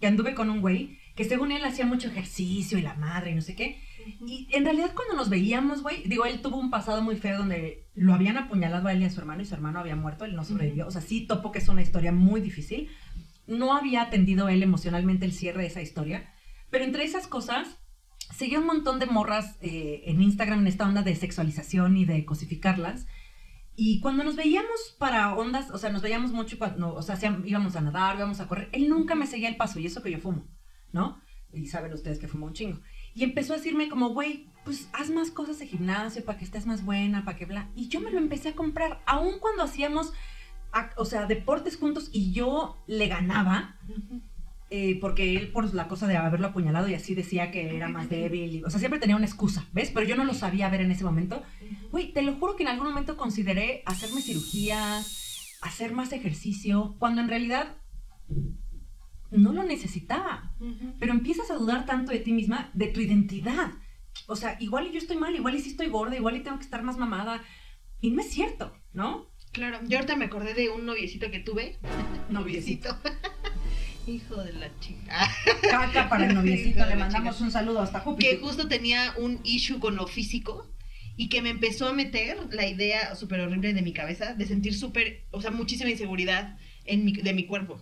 [0.00, 3.34] que anduve con un güey que según él hacía mucho ejercicio y la madre y
[3.34, 3.78] no sé qué.
[4.26, 7.88] Y en realidad cuando nos veíamos, güey, digo, él tuvo un pasado muy feo donde
[7.94, 10.34] lo habían apuñalado a él y a su hermano y su hermano había muerto, él
[10.36, 10.86] no sobrevivió.
[10.86, 12.88] O sea, sí topo que es una historia muy difícil.
[13.46, 16.32] No había atendido él emocionalmente el cierre de esa historia.
[16.70, 17.78] Pero entre esas cosas,
[18.34, 22.24] seguía un montón de morras eh, en Instagram en esta onda de sexualización y de
[22.24, 23.06] cosificarlas.
[23.74, 27.76] Y cuando nos veíamos para ondas, o sea, nos veíamos mucho cuando, o sea, íbamos
[27.76, 30.18] a nadar, íbamos a correr, él nunca me seguía el paso y eso que yo
[30.18, 30.46] fumo,
[30.92, 31.20] ¿no?
[31.52, 32.80] Y saben ustedes que fumo un chingo.
[33.14, 36.66] Y empezó a decirme como, güey, pues haz más cosas de gimnasio para que estés
[36.66, 37.68] más buena, para que bla.
[37.74, 40.12] Y yo me lo empecé a comprar, aun cuando hacíamos,
[40.72, 43.76] ac- o sea, deportes juntos y yo le ganaba,
[44.70, 48.08] eh, porque él por la cosa de haberlo apuñalado y así decía que era más
[48.08, 48.54] débil.
[48.56, 49.90] y- o sea, siempre tenía una excusa, ¿ves?
[49.92, 51.42] Pero yo no lo sabía ver en ese momento.
[51.90, 57.20] Güey, te lo juro que en algún momento consideré hacerme cirugías, hacer más ejercicio, cuando
[57.20, 57.76] en realidad
[59.32, 60.54] no lo necesitaba.
[60.98, 63.72] Pero empiezas a dudar tanto de ti misma, de tu identidad.
[64.26, 66.58] O sea, igual y yo estoy mal, igual y sí estoy gorda, igual y tengo
[66.58, 67.42] que estar más mamada.
[68.00, 69.30] Y no es cierto, ¿no?
[69.52, 71.78] Claro, yo ahorita me acordé de un noviecito que tuve.
[72.30, 72.96] Noviecito.
[74.06, 75.30] Hijo de la chica.
[75.70, 78.40] Caca para el noviecito, le mandamos un saludo hasta que Júpiter.
[78.40, 80.68] justo tenía un issue con lo físico
[81.16, 84.74] y que me empezó a meter la idea súper horrible de mi cabeza de sentir
[84.74, 87.80] súper, o sea, muchísima inseguridad en mi, de mi cuerpo.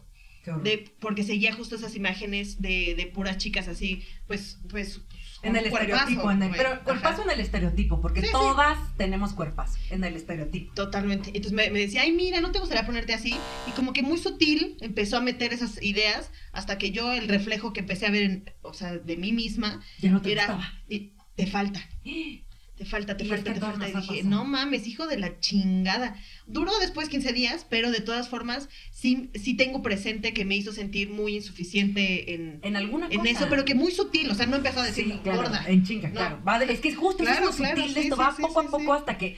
[0.62, 5.00] De, porque seguía justo esas imágenes de, de puras chicas así, pues, pues.
[5.42, 6.80] En el cuerpazo, estereotipo, en el, pero Ajá.
[6.85, 8.32] cuerpazo en el estereotipo, porque Sí, sí.
[8.32, 10.75] todas tenemos cuerpazo en el estereotipo.
[10.75, 11.28] Totalmente.
[11.28, 13.34] Entonces me, me decía, ay, mira, ¿no te gustaría ponerte así?
[13.67, 17.73] Y como que muy sutil empezó a meter esas ideas hasta que yo el reflejo
[17.73, 21.12] que empecé a ver, en- o sea, de mí misma, Ya no te era, y
[21.36, 21.80] te falta,
[22.80, 23.84] te falta, te Y falta, te falta.
[23.90, 24.23] Y dije, pasado.
[24.30, 26.16] no mames, hijo de la chingada.
[26.47, 30.73] Duró después 15 días, pero de todas formas, sí, sí tengo presente que me hizo
[30.73, 33.30] sentir muy insuficiente en, En alguna en cosa.
[33.30, 35.62] eso, pero que muy sutil, o sea, no empezó a decir Sí, claro, gorda.
[35.69, 36.14] en chinga, No.
[36.14, 36.43] claro.
[36.43, 38.16] Va de- es que es justo, Claro, eso es lo claro, sutil de sí, esto,
[38.16, 39.36] sí, va poco a poco hasta que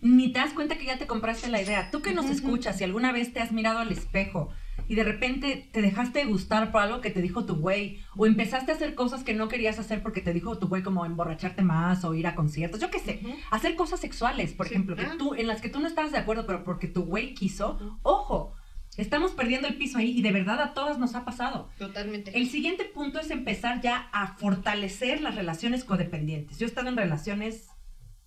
[0.00, 1.90] ni te das cuenta que ya te compraste la idea.
[1.90, 4.50] Tú que nos escuchas, si alguna vez te has mirado al espejo
[4.88, 8.26] y de repente te dejaste de gustar por algo que te dijo tu güey, o
[8.26, 11.62] empezaste a hacer cosas que no querías hacer porque te dijo tu güey como emborracharte
[11.62, 13.20] más o ir a conciertos, yo qué sé,
[13.50, 14.74] hacer cosas sexuales, por Sí.
[14.74, 15.14] ejemplo, que Ah.
[15.18, 18.54] tú, en las que tú no estabas de acuerdo, pero porque tu güey quiso, ojo,
[18.96, 21.68] estamos perdiendo el piso ahí y de verdad a todas nos ha pasado.
[21.78, 22.36] Totalmente.
[22.38, 26.58] El siguiente punto es empezar ya a fortalecer las relaciones codependientes.
[26.58, 27.68] Yo he estado en relaciones,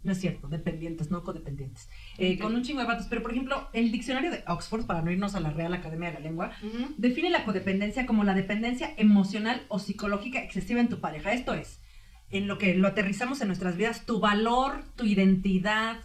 [0.04, 3.70] no es cierto, dependientes, no codependientes, eh, con un chingo de vatos, pero por ejemplo,
[3.74, 6.52] el diccionario de Oxford, para no irnos a la Real Academia de la Lengua,
[6.98, 11.34] define la codependencia como la dependencia emocional o psicológica excesiva en tu pareja.
[11.34, 11.80] Esto es,
[12.30, 15.98] en lo que lo aterrizamos en nuestras vidas, tu valor, tu identidad,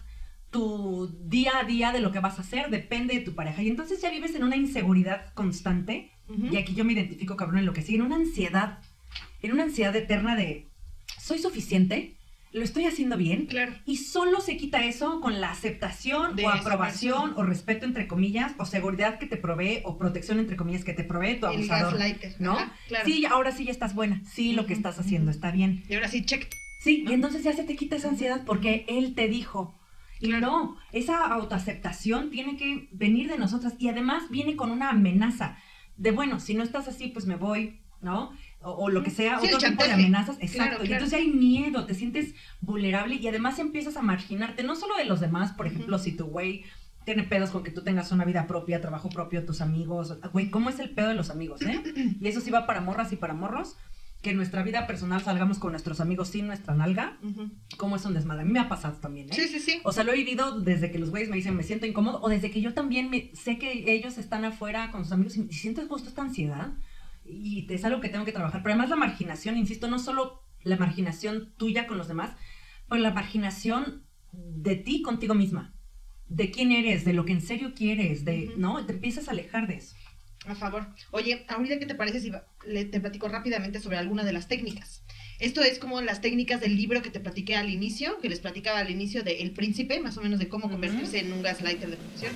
[0.50, 3.62] tu día a día de lo que vas a hacer depende de tu pareja.
[3.62, 6.10] Y entonces ya vives en una inseguridad constante
[6.50, 8.78] y aquí yo me identifico, cabrón, en lo que sigue, en una ansiedad,
[9.42, 10.68] en una ansiedad eterna de,
[11.18, 12.16] ¿soy suficiente?
[12.52, 13.46] ¿Lo estoy haciendo bien?
[13.46, 13.72] Claro.
[13.86, 18.52] Y solo se quita eso con la aceptación De o aprobación o respeto entre comillas
[18.58, 21.98] o seguridad que te provee o protección entre comillas que te provee tu abusador.
[22.38, 22.52] ¿No?
[22.52, 23.04] Ajá, claro.
[23.06, 24.20] Sí, ahora sí ya estás buena.
[24.24, 25.82] Sí, lo que estás haciendo está bien.
[25.88, 26.46] Y ahora sí, check.
[26.80, 27.10] Sí, ¿No?
[27.10, 29.78] y entonces ya se te quita esa ansiedad porque él te dijo.
[30.20, 30.46] Y Claro.
[30.46, 35.56] no, esa autoaceptación tiene que venir de nosotras y además viene con una amenaza
[35.96, 38.32] de, bueno, si no estás así, pues me voy, ¿no?
[38.64, 40.36] O, o lo que sea, Sí, otro tipo de amenazas.
[40.40, 40.56] Exacto.
[40.56, 41.04] Claro, Y claro.
[41.04, 45.20] entonces hay miedo, te sientes vulnerable y además empiezas a marginarte, no solo de los
[45.20, 46.64] demás, por ejemplo, si tu güey
[47.04, 50.18] tiene pedos con que tú tengas una vida propia, trabajo propio, tus amigos.
[50.32, 51.82] Güey, ¿cómo es el pedo de los amigos, eh?
[52.20, 53.76] Y eso sí va para morras y para morros.
[54.22, 57.18] Que en nuestra vida personal salgamos con nuestros amigos sin nuestra nalga.
[57.24, 57.50] Ujú.
[57.76, 58.42] ¿Cómo es un desmadre?
[58.42, 59.32] A mí me ha pasado también, ¿eh?
[59.34, 59.80] Sí, sí, sí.
[59.82, 62.28] O sea, lo he vivido desde que los güeyes me dicen me siento incómodo o
[62.28, 65.52] desde que yo también me, sé que ellos están afuera con sus amigos y, y
[65.54, 66.68] sientes justo esta ansiedad
[67.24, 68.62] y es algo que tengo que trabajar.
[68.62, 72.36] Pero además la marginación, insisto, no solo la marginación tuya con los demás,
[72.88, 75.74] pero la marginación de ti contigo misma,
[76.28, 78.60] de quién eres, de lo que en serio quieres, de, Ujú.
[78.60, 78.86] ¿no?
[78.86, 79.94] Te empiezas a alejar de eso.
[80.46, 80.88] A favor.
[81.12, 82.32] Oye, ahorita qué te parece si
[82.66, 85.04] le, te platico rápidamente sobre alguna de las técnicas.
[85.38, 88.80] Esto es como las técnicas del libro que te platiqué al inicio, que les platicaba
[88.80, 91.96] al inicio de El Príncipe, más o menos de cómo convertirse en un gaslighter de
[91.96, 92.32] profesión.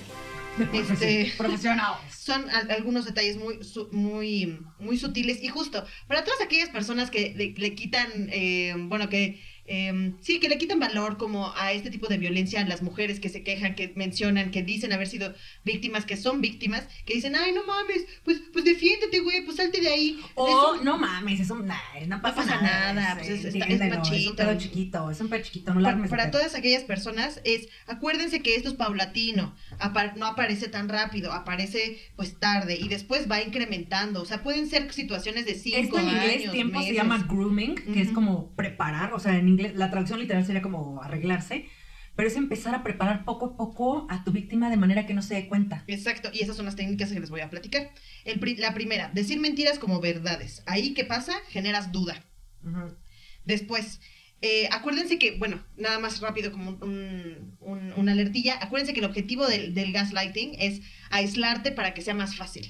[0.73, 1.97] Este, Profesionales.
[2.17, 7.09] son al- algunos detalles muy, su- muy, muy sutiles y justo para todas aquellas personas
[7.11, 11.71] que le, le quitan, eh, bueno, que eh, sí, que le quitan valor como a
[11.73, 15.07] este tipo de violencia a las mujeres que se quejan, que mencionan, que dicen haber
[15.07, 15.33] sido
[15.65, 19.81] víctimas, que son víctimas, que dicen, ay, no mames, pues, pues defiéndete, güey, pues salte
[19.81, 20.19] de ahí.
[20.35, 21.75] O Eso- no mames, eso nah,
[22.07, 22.93] no pasa, pasa nada.
[22.93, 26.03] nada, pues es- está- es Es un pedo chiquito, es un pedo chiquito, no para,
[26.07, 31.33] para todas aquellas personas es, acuérdense que esto es paulatino, apa- no aparece tan rápido,
[31.33, 35.99] aparece pues tarde y después va incrementando, o sea, pueden ser situaciones de cinco Esto
[35.99, 36.95] en inglés años, tiempo se meses.
[36.95, 38.15] llama grooming, que es Ujú.
[38.15, 41.67] como preparar, o sea, en inglés la traducción literal sería como arreglarse,
[42.15, 45.21] pero es empezar a preparar poco a poco a tu víctima de manera que no
[45.21, 45.83] se dé cuenta.
[45.87, 47.91] Exacto, y esas son las técnicas que les voy a platicar.
[48.25, 50.63] El pri- la primera, decir mentiras como verdades.
[50.65, 51.33] Ahí, ¿qué pasa?
[51.49, 52.23] Generas duda.
[53.45, 54.01] Después,
[54.41, 59.05] eh, acuérdense que, bueno, nada más rápido como un, un- una alertilla, acuérdense que el
[59.05, 62.69] objetivo del, del gaslighting es aislarte para que sea más fácil.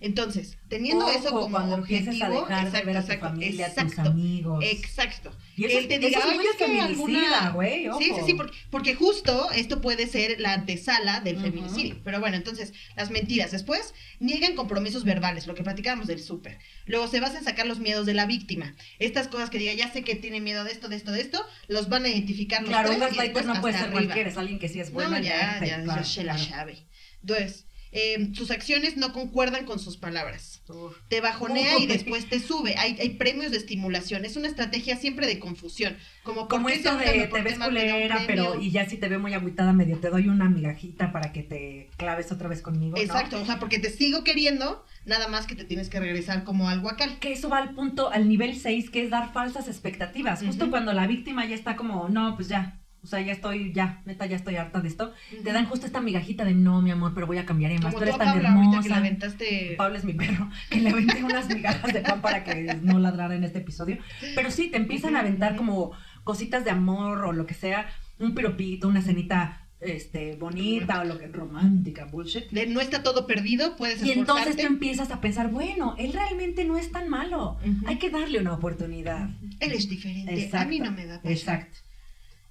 [0.00, 3.66] Entonces, teniendo Ojo, eso como cuando objetivo, a dejar de ver a tu exacto, familia,
[3.66, 4.64] a tus exacto, amigos.
[4.64, 5.36] exacto.
[5.56, 8.04] Y que eso, él te eso diga, es "Ay, muy es que alguna-" güey, Sí,
[8.14, 11.44] sí, sí, porque, porque justo esto puede ser la antesala del Ujú.
[11.46, 12.00] feminicidio.
[12.02, 13.50] Pero bueno, entonces, las mentiras.
[13.50, 16.58] Después, niegan compromisos verbales, lo que platicábamos del súper.
[16.86, 18.74] Luego se basa en sacar los miedos de la víctima.
[18.98, 21.44] Estas cosas que diga, ya sé que tiene miedo de esto, de esto, de esto,
[21.68, 24.02] los van a identificar los Claro, un tres gaslighter después no puede ser arriba.
[24.04, 25.10] cualquiera, es alguien que sí es bueno.
[25.10, 26.86] No, ya, ya, claro, ya se la sabe.
[27.20, 30.62] Entonces, eh, sus acciones no concuerdan con sus palabras.
[30.68, 30.96] Uf.
[31.08, 32.76] Te bajonea y después te sube.
[32.76, 34.24] Hay, hay premios de estimulación.
[34.24, 35.96] Es una estrategia siempre de confusión.
[36.22, 39.34] Como, ¿por Como esto de te ves culera, pero y ya si te veo muy
[39.34, 42.96] agüitada medio te doy una migajita para que te claves otra vez conmigo.
[42.96, 43.02] ¿no?
[43.02, 46.68] Exacto, o sea, porque te sigo queriendo, nada más que te tienes que regresar como
[46.68, 47.18] al guacal.
[47.18, 50.42] Que eso va al punto, al nivel 6, que es dar falsas expectativas.
[50.42, 52.79] Justo cuando la víctima ya está como, no, pues ya.
[53.02, 55.12] O sea, ya estoy, ya, neta, ya estoy harta de esto.
[55.42, 57.80] Te dan justo esta migajita de no, mi amor, pero voy a cambiar más.
[57.80, 58.88] como Tú tú eres a tan que hermosa.
[58.88, 59.74] le aventaste...
[59.78, 63.34] Pablo es mi perro, que le aventé unas migajas de pan para que no ladrara
[63.34, 63.98] en este episodio.
[64.34, 65.92] Pero sí, te empiezan a aventar como
[66.24, 67.86] cositas de amor o lo que sea,
[68.18, 72.50] un piropito, una cenita este, bonita o lo que romántica, bullshit.
[72.50, 74.62] de no está todo perdido, puedes Y entonces esforzarte.
[74.62, 77.56] tú empiezas a pensar, bueno, él realmente no es tan malo.
[77.86, 79.30] Hay que darle una oportunidad.
[79.58, 80.68] Él es diferente, a Exacto.
[80.68, 81.32] mí no me va a pasar.
[81.32, 81.78] Exacto.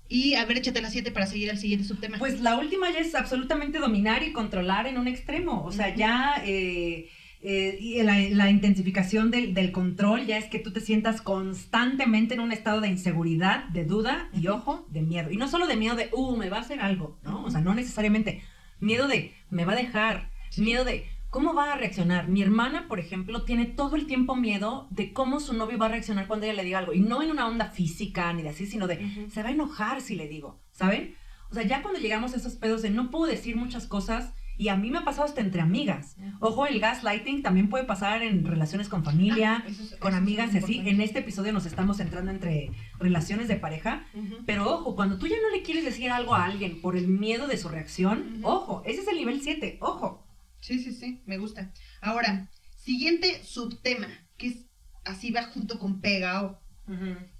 [0.09, 2.17] Y a ver, échate las siete para seguir al siguiente subtema.
[2.17, 5.63] Pues la última ya es absolutamente dominar y controlar en un extremo.
[5.63, 7.09] O sea, ya eh,
[7.41, 12.33] eh, y la, la intensificación del, del control ya es que tú te sientas constantemente
[12.33, 15.29] en un estado de inseguridad, de duda y, ojo, de miedo.
[15.31, 17.43] Y no solo de miedo de, uh, me va a hacer algo, ¿no?
[17.45, 18.41] O sea, no necesariamente.
[18.79, 20.31] Miedo de, me va a dejar.
[20.57, 22.27] Miedo de, ¿cómo va a reaccionar?
[22.27, 25.89] Mi hermana, por ejemplo, tiene todo el tiempo miedo de cómo su novio va a
[25.89, 26.93] reaccionar cuando ella le diga algo.
[26.93, 29.29] Y no en una onda física ni de así, sino de, Ujú.
[29.31, 31.15] se va a enojar si le digo, ¿saben?
[31.51, 34.67] O sea, ya cuando llegamos a esos pedos de no puedo decir muchas cosas, y
[34.67, 36.17] a mí me ha pasado hasta entre amigas.
[36.41, 40.57] Ojo, el gaslighting también puede pasar en relaciones con familia, Ah, es- con amigas y
[40.57, 40.79] así.
[40.83, 44.43] En este episodio nos estamos centrando entre relaciones de pareja, Ujú.
[44.45, 47.47] pero ojo, cuando tú ya no le quieres decir algo a alguien por el miedo
[47.47, 48.47] de su reacción, Ujú.
[48.49, 50.25] ojo, ese es el nivel 7, ojo.
[50.69, 51.73] Sí, sí, sí, me gusta.
[51.99, 54.55] Ahora, siguiente subtema, que es
[55.03, 56.61] así va junto con pegao,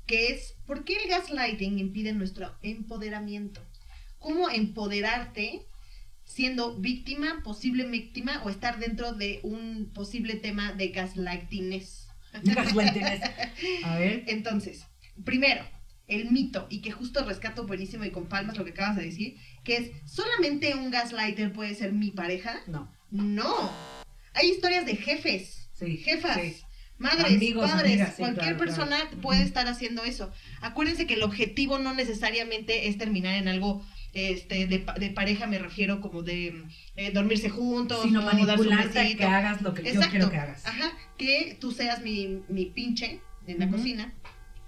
[0.07, 3.61] que es ¿por qué el gaslighting impide nuestro empoderamiento?
[4.17, 5.67] ¿Cómo empoderarte
[6.25, 12.07] siendo víctima, posible víctima o estar dentro de un posible tema de gaslightingness?
[12.43, 13.21] Gaslighting es-
[13.85, 14.23] A ver.
[14.25, 14.87] Entonces,
[15.23, 15.63] primero,
[16.07, 19.35] el mito, y que justo rescato buenísimo y con palmas lo que acabas de decir,
[19.63, 22.59] que es, ¿solamente un gaslighter puede ser mi pareja?
[22.65, 22.91] No.
[23.11, 23.71] No.
[24.33, 25.97] Hay historias de jefes, Sí.
[25.97, 26.55] jefas, sí.
[26.97, 29.21] madres, Amigos, padres, amigas, sí, cualquier claro, persona claro.
[29.21, 30.31] puede estar haciendo eso.
[30.61, 33.81] Acuérdense que el objetivo no necesariamente es terminar en algo
[34.13, 36.63] este, de, de pareja, me refiero como de
[36.95, 40.65] eh, dormirse juntos, Sino manipularte que hagas lo que yo quiero que hagas.
[40.65, 44.13] Ajá, que tú seas mi, mi pinche en la cocina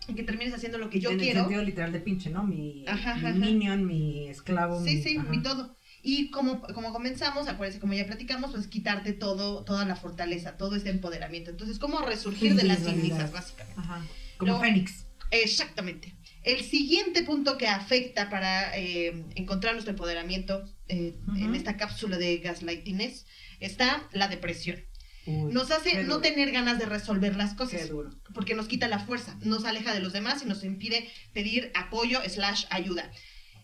[0.07, 1.39] y que termines haciendo lo que yo en quiero.
[1.39, 2.43] el sentido literal de pinche, ¿no?
[2.43, 3.33] Mi, Ajá, mi ajá, ajá.
[3.37, 4.83] minion, mi esclavo.
[4.83, 5.75] Sí, mi- sí, mi todo.
[6.03, 10.75] Y como, como comenzamos, acuérdense, como ya platicamos, pues quitarte todo, toda la fortaleza, todo
[10.75, 11.51] este empoderamiento.
[11.51, 13.79] Entonces, ¿cómo resurgir de las cenizas, básicamente?
[13.79, 14.05] Ajá.
[14.37, 15.05] Como Luego- Fénix.
[15.31, 16.15] Exactamente.
[16.43, 22.37] El siguiente punto que afecta para eh, encontrar nuestro empoderamiento eh, en esta cápsula de
[22.39, 23.25] gaslightiness
[23.59, 24.83] está la depresión.
[25.27, 27.89] Uy, Nos hace no tener ganas de resolver las cosas.
[28.33, 32.19] porque nos quita la fuerza, nos aleja de los demás y nos impide pedir apoyo
[32.27, 33.11] slash ayuda.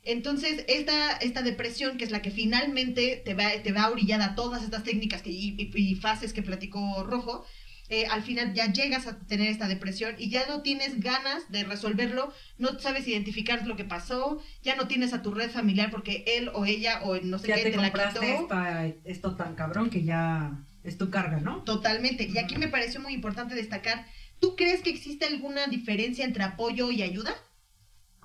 [0.03, 4.21] Entonces, esta, esta depresión, que es la que finalmente te va, te va a orillar
[4.21, 7.45] a todas estas técnicas que, y, y- y fases que platicó Rojo,
[7.89, 11.63] eh, al final ya llegas a tener esta depresión y ya no tienes ganas de
[11.63, 16.23] resolverlo, no sabes identificar lo que pasó, ya no tienes a tu red familiar porque
[16.27, 18.21] él o ella o no sé Ya qué te te, la quitó.
[18.21, 21.63] esta- esto tan cabrón que ya es tu carga, ¿no?
[21.63, 22.25] Totalmente.
[22.29, 24.05] Y aquí me pareció muy importante destacar,
[24.41, 27.35] ¿tú crees que existe alguna diferencia entre apoyo y ayuda?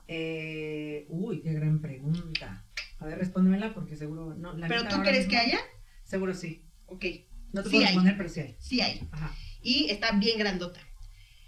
[0.09, 2.65] Eh, uy, qué gran pregunta.
[2.99, 4.53] A ver, respóndemela porque seguro no.
[4.55, 5.59] la ¿Pero tú crees que haya?
[6.05, 6.63] Seguro sí.
[6.87, 7.05] Ok,
[7.53, 7.85] No te Sí puedo hay.
[7.87, 8.57] responder, pero sí hay.
[8.59, 9.01] sí hay.
[9.13, 9.35] Ajá.
[9.63, 10.81] y está bien grandota.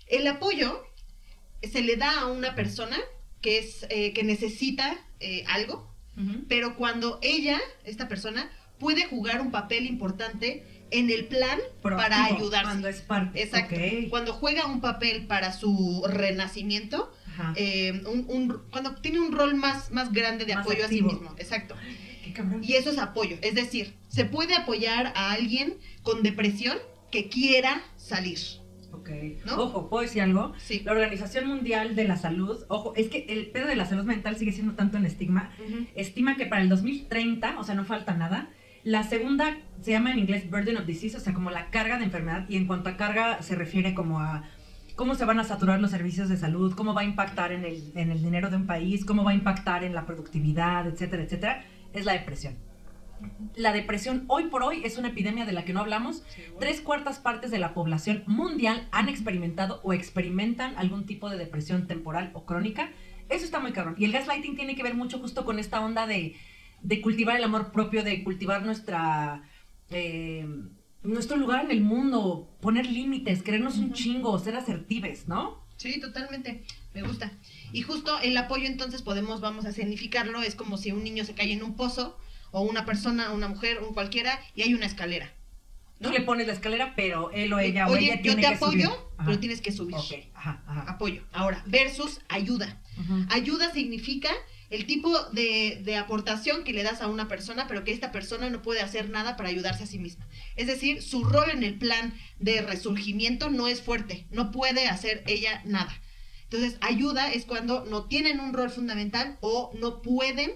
[0.07, 0.83] El apoyo
[1.63, 2.97] se le da a una persona
[3.41, 5.93] que es eh, que necesita eh, algo,
[6.49, 12.65] pero cuando ella, esta persona, puede jugar un papel importante en el plan para ayudarse.
[12.65, 13.43] Cuando es parte.
[13.43, 13.75] Exacto.
[13.75, 14.11] Ok.
[14.11, 17.13] Cuando juega un papel para su renacimiento.
[17.57, 21.09] Eh, un- un- cuando tiene un rol más, más grande de Más apoyo activo.
[21.09, 21.35] a sí mismo.
[21.39, 21.75] Exacto.
[22.23, 22.43] Qué.
[22.63, 23.37] Y eso es apoyo.
[23.43, 26.77] Es decir, se puede apoyar a alguien con depresión
[27.13, 28.39] que quiera salir.
[28.93, 29.11] Ok.
[29.45, 29.61] ¿No?
[29.63, 30.53] Ojo, ¿puedo decir algo?
[30.59, 30.81] Sí.
[30.85, 34.37] La Organización Mundial de la Salud, ojo, es que el pedo de la salud mental
[34.37, 35.53] sigue siendo tanto en estigma.
[35.95, 38.51] Estima que para el 2030, o sea, no falta nada,
[38.83, 42.05] la segunda se llama en inglés burden of disease, o sea, como la carga de
[42.05, 44.45] enfermedad, y en cuanto a carga se refiere como a
[44.97, 47.93] cómo se van a saturar los servicios de salud, cómo va a impactar en el,
[47.97, 51.65] en el dinero de un país, cómo va a impactar en la productividad, etcétera, etcétera,
[51.93, 52.55] es la depresión.
[53.55, 56.25] La depresión hoy por hoy es una epidemia de la que no hablamos.
[56.61, 61.87] Tres cuartas partes de la población mundial han experimentado o experimentan algún tipo de depresión
[61.87, 62.91] temporal o crónica.
[63.31, 63.95] Eso está muy cabrón.
[63.99, 66.37] Y el gaslighting tiene que ver mucho justo con esta onda de,
[66.83, 69.43] de cultivar el amor propio, de cultivar nuestra...
[69.91, 70.47] eh,
[71.05, 75.63] nuestro lugar en el mundo, poner límites, querernos un chingo, ser asertives, ¿no?
[75.77, 76.65] Sí, totalmente.
[76.95, 77.33] Me gusta.
[77.73, 81.35] Y justo el apoyo entonces podemos, vamos a significarlo, es como si un niño se
[81.35, 82.19] cae en un pozo,
[82.53, 85.33] o una persona, una mujer, un cualquiera, y hay una escalera.
[86.01, 88.55] Tú le pones la escalera, pero él o ella o ella yo tiene te que
[88.55, 88.99] apoyo, subir.
[89.25, 89.97] Pero tienes que subir.
[90.35, 90.85] Ajá, ajá.
[90.89, 91.23] Apoyo.
[91.33, 92.81] Ahora, versus ayuda.
[93.31, 94.31] Ayuda significa
[94.71, 98.51] el tipo de, de aportación que le das a una persona, pero que esta persona
[98.51, 100.27] no puede hacer nada para ayudarse a sí misma.
[100.57, 105.23] Es decir, su rol en el plan de resurgimiento no es fuerte, no puede hacer
[105.27, 105.93] ella nada.
[106.45, 110.53] Entonces, ayuda es cuando no tienen un rol fundamental o no pueden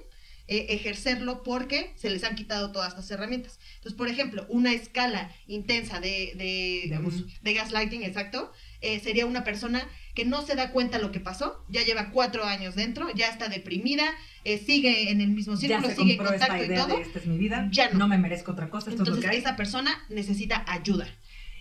[0.51, 3.59] eh, ejercerlo porque se les han quitado todas estas herramientas.
[3.75, 6.99] Entonces, por ejemplo, una escala intensa de, de,
[7.43, 9.87] De gaslighting, exacto, eh, sería una persona
[10.19, 13.49] que no se da cuenta lo que pasó, ya lleva cuatro años dentro, ya está
[13.49, 14.05] deprimida,
[14.43, 16.97] eh, sigue en el mismo círculo, sigue en esta contacto y todo.
[16.97, 18.01] de esta es mi vida, ya no.
[18.01, 19.41] no me merezco otra cosa, esto es lo Entonces, que hay.
[19.41, 21.07] esa persona necesita ayuda.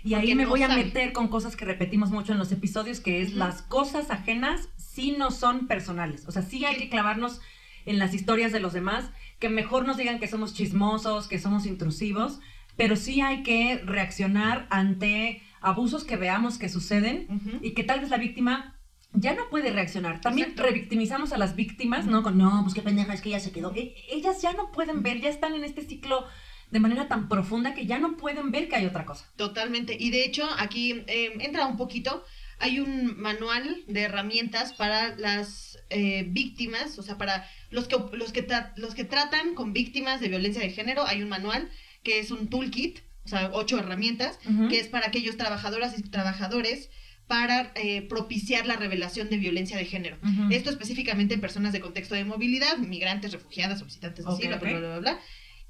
[0.04, 3.00] Y ahí me no voy a meter con cosas que repetimos mucho en los episodios,
[3.00, 6.24] que es las cosas ajenas sí no son personales.
[6.28, 7.42] O sea, sí hay que clavarnos
[7.86, 11.68] en las historias de los demás, que mejor nos digan que somos chismosos, que somos
[11.68, 12.40] intrusivos,
[12.76, 18.10] pero sí hay que reaccionar ante abusos que veamos que suceden y que tal vez
[18.10, 18.80] la víctima
[19.14, 20.22] ya no puede reaccionar.
[20.22, 20.70] También Exacto.
[20.70, 22.24] revictimizamos a las víctimas, ¿no?
[22.24, 23.74] Con, no, pues qué pendeja, es que ya se quedó.
[23.76, 26.26] E- ellas ya no pueden ver, ya están en este ciclo
[26.72, 29.26] de manera tan profunda que ya no pueden ver que hay otra cosa.
[29.38, 29.96] Totalmente.
[29.98, 32.24] Y de hecho, aquí eh, entra un poquito.
[32.60, 38.32] Hay un manual de herramientas para las eh, víctimas, o sea, para los que, los,
[38.34, 41.06] que los que tratan con víctimas de violencia de género.
[41.06, 41.70] Hay un manual
[42.04, 46.90] que es un toolkit, o sea, ocho herramientas, que es para aquellos trabajadoras y trabajadores
[47.28, 50.18] para eh, propiciar la revelación de violencia de género.
[50.50, 54.80] Esto específicamente en personas de contexto de movilidad, migrantes, refugiadas, solicitantes de asilo, bla, bla,
[54.80, 55.20] bla, bla,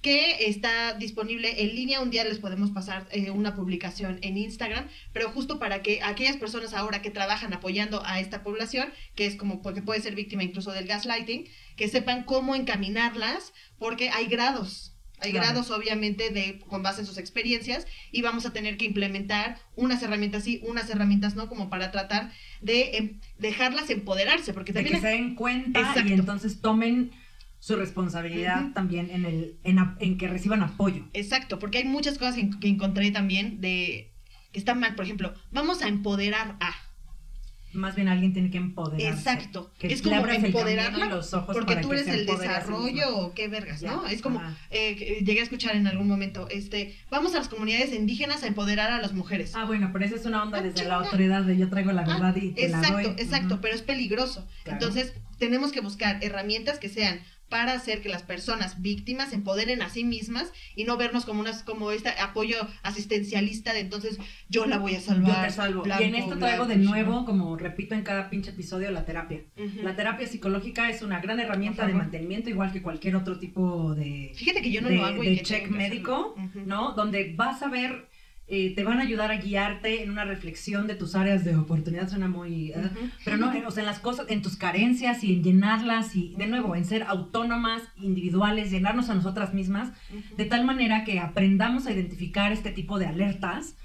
[0.02, 2.00] que está disponible en línea.
[2.00, 6.38] Un día les podemos pasar eh, una publicación en Instagram, pero justo para que aquellas
[6.38, 10.43] personas ahora que trabajan apoyando a esta población, que es como porque puede ser víctima
[10.43, 14.93] incluso del gaslighting, que sepan cómo encaminarlas, porque hay grados.
[15.19, 15.47] Hay Claro.
[15.47, 20.01] grados, obviamente, de con base en sus experiencias, y vamos a tener que implementar unas
[20.03, 24.95] herramientas sí, unas herramientas no, como para tratar de em, dejarlas empoderarse, porque de también
[24.95, 26.10] que se den cuenta Exacto.
[26.10, 27.12] y entonces tomen
[27.60, 31.08] su responsabilidad también en el en, en que reciban apoyo.
[31.13, 34.13] Exacto, porque hay muchas cosas que encontré también de
[34.51, 34.95] que están mal.
[34.95, 36.75] Por ejemplo, vamos a empoderar a.
[37.78, 39.08] Más bien alguien tiene que empoderarse.
[39.08, 39.72] Exacto.
[39.78, 43.92] Que es como empoderarla los ojos porque tú eres el desarrollo o qué vergas, Ya,
[43.92, 44.08] ¿no?
[44.08, 48.42] Es como, eh, llegué a escuchar en algún momento, este, vamos a las comunidades indígenas
[48.44, 49.54] a empoderar a las mujeres.
[49.56, 52.02] Ah, bueno, pero esa es una onda Ah, desde la autoridad de yo traigo la
[52.02, 52.88] Ah, verdad y te la doy.
[53.06, 54.48] exacto, exacto, pero es peligroso.
[54.63, 54.80] Claro.
[54.80, 59.82] Entonces, tenemos que buscar herramientas que sean para hacer que las personas víctimas se empoderen
[59.82, 64.66] a sí mismas y no vernos como unas como este apoyo asistencialista de entonces yo
[64.66, 65.48] la voy a Yo salvar.
[65.48, 65.84] te salvo.
[65.84, 69.42] blanco, y en esto traigo de nuevo, como repito en cada pinche episodio, la terapia.
[69.84, 74.32] La terapia psicológica es una gran herramienta de mantenimiento, igual que cualquier otro tipo de,
[74.36, 76.36] Fíjate que yo no de, lo hago y de que check médico.
[76.66, 76.94] ¿no?
[76.94, 78.08] Donde vas a ver
[78.50, 82.08] eh, te van a ayudar a guiarte en una reflexión de tus áreas de oportunidad,
[82.08, 82.72] suena muy...
[82.72, 82.90] ¿eh?
[83.26, 86.48] Pero no, o sea, en las cosas, en tus carencias y en llenarlas y, de
[86.48, 89.92] nuevo, en ser autónomas, individuales, llenarnos a nosotras mismas,
[90.38, 93.76] de tal manera que aprendamos a identificar este tipo de alertas,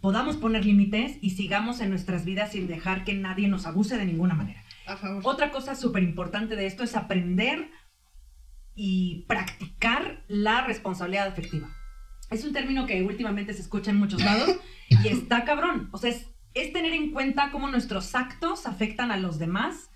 [0.00, 4.06] podamos poner límites y sigamos en nuestras vidas sin dejar que nadie nos abuse de
[4.06, 4.62] ninguna manera.
[4.86, 5.20] A favor.
[5.26, 7.70] Otra cosa súper importante de esto es aprender
[8.74, 11.68] y practicar la responsabilidad afectiva.
[12.30, 14.56] Es un término que últimamente se escucha en muchos lados
[14.88, 15.88] y está cabrón.
[15.92, 19.90] O sea, es, es tener en cuenta cómo nuestros actos afectan a los demás,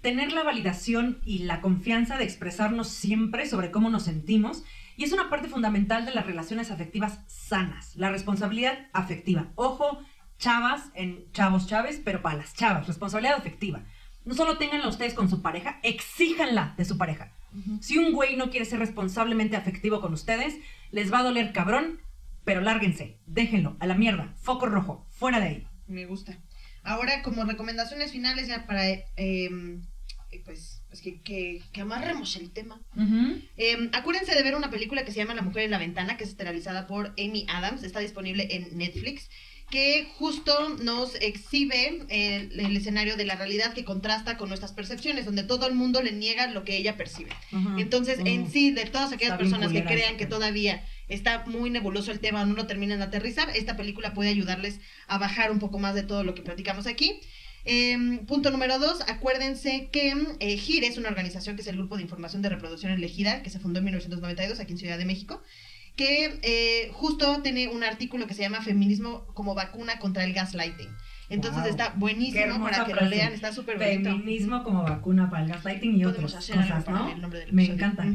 [0.00, 4.64] tener la validación y la confianza de expresarnos siempre sobre cómo nos sentimos
[4.96, 9.48] y es una parte fundamental de las relaciones afectivas sanas, la responsabilidad afectiva.
[9.54, 9.98] Ojo,
[10.38, 13.82] chavas en chavos chaves, pero para las chavas, responsabilidad afectiva.
[14.24, 17.32] No solo tenganla ustedes con su pareja, exíjanla de su pareja.
[17.80, 20.54] Si un güey no quiere ser responsablemente afectivo con ustedes,
[20.90, 22.00] les va a doler cabrón,
[22.44, 25.66] pero lárguense, déjenlo, a la mierda, foco rojo, fuera de ahí.
[25.86, 26.38] Me gusta.
[26.82, 28.84] Ahora, como recomendaciones finales ya para,
[29.16, 29.82] em,
[30.44, 32.80] pues, es que, que, amarremos el tema.
[33.56, 36.24] Em, acuérdense de ver una película que se llama La mujer en la ventana, que
[36.24, 39.28] es esterilizada por Amy Adams, está disponible en Netflix
[39.70, 45.44] que justo nos exhibe el, escenario de la realidad que contrasta con nuestras percepciones, donde
[45.44, 47.30] todo el mundo le niega lo que ella percibe.
[47.78, 52.20] Entonces, en sí, de todas aquellas personas que crean que todavía está muy nebuloso el
[52.20, 55.94] tema, no lo terminan de aterrizar, esta película puede ayudarles a bajar un poco más
[55.94, 57.20] de todo lo que platicamos aquí.
[57.64, 61.96] Em, punto número dos, acuérdense que eh, GIRE es una organización que es el Grupo
[61.96, 65.42] de Información de Reproducción Elegida, que se fundó en 1992 aquí en Ciudad de México
[66.00, 70.88] que eh, justo tiene un artículo que se llama Feminismo como vacuna contra el gaslighting.
[71.28, 74.08] Entonces está buenísimo para que lo lean, está súper bonito.
[74.08, 77.14] Feminismo como vacuna para el gaslighting y otras cosas, ¿no?
[77.52, 78.06] Me encanta.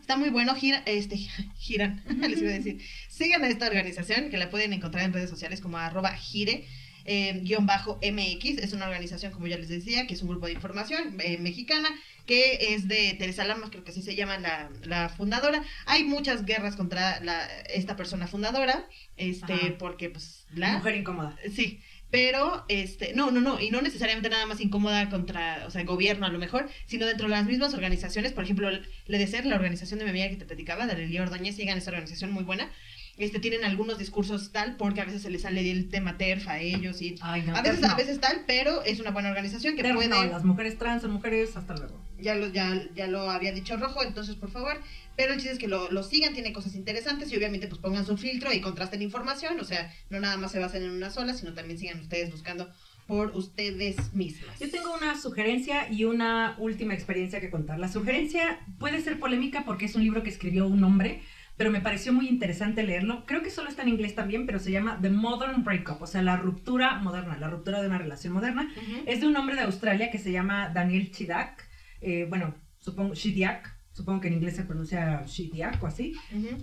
[0.00, 1.18] Está muy bueno, gira, este,
[1.58, 2.80] giran, les iba a decir.
[3.08, 6.64] Sigan a esta organización que la pueden encontrar en redes sociales como arroba gire.
[7.10, 10.44] Eh, guion bajo MX, es una organización, como ya les decía, que es un grupo
[10.44, 11.88] de información eh, mexicana
[12.26, 15.64] que es de Teresa Lamas, creo que así se llama la, fundadora.
[15.86, 20.76] Hay muchas guerras contra la, esta persona fundadora, este, porque pues la...
[20.76, 21.34] Mujer incómoda.
[21.56, 25.84] Sí, pero este no no no y no necesariamente nada más incómoda contra o sea
[25.84, 29.44] gobierno a lo mejor sino dentro de las mismas organizaciones por ejemplo le de ser
[29.44, 32.44] la organización de mi amiga que te platicaba de Lelía Ordóñez sigan esa organización muy
[32.44, 32.70] buena
[33.18, 36.60] este, tienen algunos discursos tal, porque a veces se les sale el tema TERF a
[36.60, 40.08] ellos y a veces a veces tal, pero es una buena organización que puede...
[40.08, 42.00] No, las mujeres trans son mujeres, hasta luego.
[42.20, 44.80] Ya lo, ya, ya lo había dicho Rojo, entonces por favor,
[45.16, 48.06] pero el chiste es que lo, lo, sigan, tiene cosas interesantes y obviamente pues pongan
[48.06, 51.34] su filtro y contrasten información, o sea, no nada más se basen en una sola,
[51.34, 52.72] sino también sigan ustedes buscando
[53.08, 54.60] por ustedes mismas.
[54.60, 57.78] Yo tengo una sugerencia y una última experiencia que contar.
[57.78, 61.22] La sugerencia puede ser polémica porque es un libro que escribió un hombre,
[61.58, 63.26] pero me pareció muy interesante leerlo.
[63.26, 66.22] Creo que solo está en inglés también, pero se llama The Modern Breakup, o sea,
[66.22, 68.72] la ruptura moderna, la ruptura de una relación moderna.
[69.06, 71.68] Es de un hombre de Australia que se llama Daniel Chidak,
[72.00, 76.14] eh, bueno, supongo, Chidiak, supongo que en inglés se pronuncia Chidiak o así.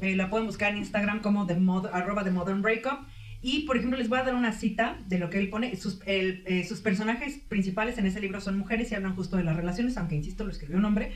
[0.01, 1.58] Eh, la pueden buscar en Instagram como the
[1.91, 3.05] arroba The Modern Breakup.
[3.47, 5.75] Y, por ejemplo, les voy a dar una cita de lo que él pone.
[5.75, 9.55] Sus, eh, sus personajes principales en ese libro son mujeres y hablan justo de las
[9.55, 11.13] relaciones, aunque, insisto, lo escribió un hombre.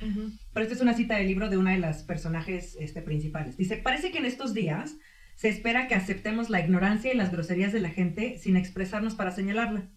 [0.54, 3.58] Pero esta es una cita del libro de una de las personajes este, principales.
[3.58, 4.96] Dice, parece que en estos días
[5.34, 9.32] se espera que aceptemos la ignorancia y las groserías de la gente sin expresarnos para
[9.32, 9.90] señalarla.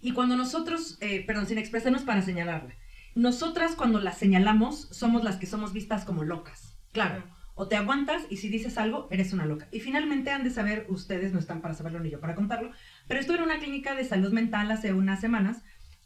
[0.00, 2.74] Y cuando nosotros, eh, perdón, sin expresarnos para señalarla.
[3.14, 6.78] Nosotras cuando la señalamos somos las que somos vistas como locas.
[6.92, 9.66] Claro o te aguantas y si dices algo, eres una loca.
[9.72, 12.70] Y finalmente han de saber, ustedes no están para saberlo ni yo para contarlo,
[13.08, 15.62] pero estuve en una clínica de salud mental hace unas semanas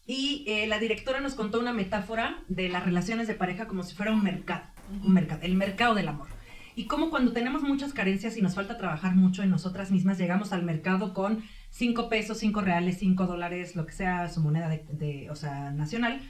[0.06, 3.94] y eh, la directora nos contó una metáfora de las relaciones de pareja como si
[3.94, 4.62] fuera un mercado,
[5.04, 6.28] un mercado, el mercado del amor.
[6.76, 10.52] Y como cuando tenemos muchas carencias y nos falta trabajar mucho en nosotras mismas, llegamos
[10.52, 15.28] al mercado con cinco pesos, cinco reales, cinco dólares, lo que sea su moneda de,
[15.30, 16.20] o sea, nacional,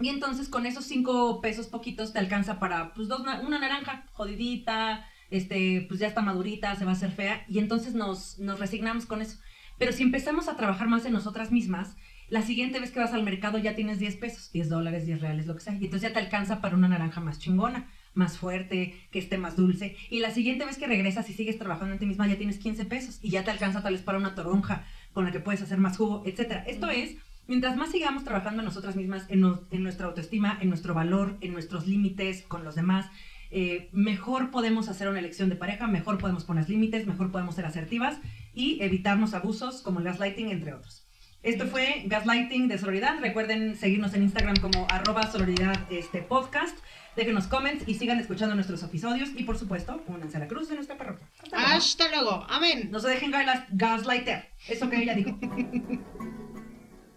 [0.00, 5.06] y entonces con esos cinco pesos poquitos te alcanza para, pues, dos, una naranja jodidita,
[5.30, 9.06] este, pues ya está madurita, se va a hacer fea, y entonces nos, nos resignamos
[9.06, 9.38] con eso.
[9.78, 11.96] Pero si empezamos a trabajar más en nosotras mismas,
[12.28, 15.46] la siguiente vez que vas al mercado ya tienes 10 pesos, 10 dólares, 10 reales,
[15.46, 18.94] lo que sea, y entonces ya te alcanza para una naranja más chingona, más fuerte,
[19.10, 22.06] que esté más dulce, y la siguiente vez que regresas y sigues trabajando en ti
[22.06, 25.24] misma ya tienes 15 pesos, y ya te alcanza tal vez para una toronja con
[25.24, 26.62] la que puedes hacer más jugo, etc.
[26.66, 27.16] Esto es
[27.48, 29.40] Mientras más sigamos trabajando en nosotras mismas, en,
[29.82, 33.06] nuestra autoestima, en nuestro valor, en nuestros límites con los demás,
[33.50, 37.66] eh, mejor podemos hacer una elección de pareja, mejor podemos poner límites, mejor podemos ser
[37.66, 38.18] asertivas
[38.54, 41.06] y evitarnos abusos como el gaslighting, entre otros.
[41.42, 43.18] Esto fue Gaslighting de Sororidad.
[43.20, 46.78] Recuerden seguirnos en Instagram como arroba sororidad este, podcast.
[47.16, 49.30] Déjenos comments y sigan escuchando nuestros episodios.
[49.36, 51.26] Y por supuesto, únanse a la cruz de nuestra parroquia.
[51.42, 51.74] Hasta luego.
[51.74, 52.46] Hasta luego.
[52.48, 52.88] Amén.
[52.92, 54.50] No se dejen gas- gaslighter.
[54.68, 55.36] Eso que ella dijo.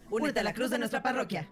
[0.09, 1.49] Únete a la cruz de nuestra parroquia.